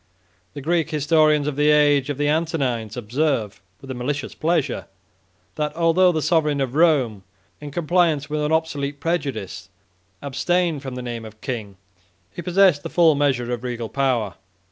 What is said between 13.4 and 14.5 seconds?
of regal power.